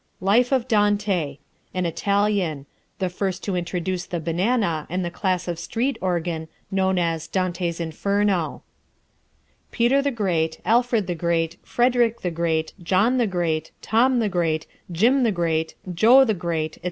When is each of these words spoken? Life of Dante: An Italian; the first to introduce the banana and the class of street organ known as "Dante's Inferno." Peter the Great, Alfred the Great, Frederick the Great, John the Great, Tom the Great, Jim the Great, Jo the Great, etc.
Life 0.19 0.51
of 0.51 0.67
Dante: 0.67 1.37
An 1.75 1.85
Italian; 1.85 2.65
the 2.97 3.07
first 3.07 3.43
to 3.43 3.55
introduce 3.55 4.07
the 4.07 4.19
banana 4.19 4.87
and 4.89 5.05
the 5.05 5.11
class 5.11 5.47
of 5.47 5.59
street 5.59 5.95
organ 6.01 6.47
known 6.71 6.97
as 6.97 7.27
"Dante's 7.27 7.79
Inferno." 7.79 8.63
Peter 9.69 10.01
the 10.01 10.09
Great, 10.09 10.59
Alfred 10.65 11.05
the 11.05 11.13
Great, 11.13 11.57
Frederick 11.61 12.21
the 12.21 12.31
Great, 12.31 12.73
John 12.81 13.19
the 13.19 13.27
Great, 13.27 13.69
Tom 13.83 14.17
the 14.17 14.27
Great, 14.29 14.65
Jim 14.91 15.21
the 15.21 15.31
Great, 15.31 15.75
Jo 15.93 16.23
the 16.25 16.33
Great, 16.33 16.77
etc. 16.77 16.79